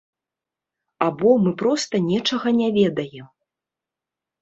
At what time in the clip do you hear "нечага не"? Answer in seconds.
2.09-2.69